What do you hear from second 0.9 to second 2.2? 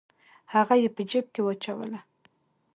په جیب کې واچوله.